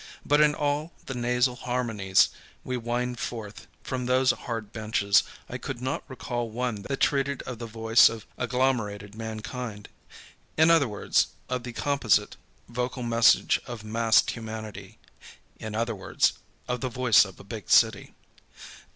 [0.25, 2.29] But in all the nasal harmonies
[2.63, 7.59] we whined forth from those hard benches I could not recall one that treated of
[7.59, 9.89] the voice of agglomerated mankind.
[10.57, 12.35] In other words, of the composite
[12.67, 14.97] vocal message of massed humanity.
[15.59, 16.33] In other words,
[16.67, 18.15] of the Voice of a Big City.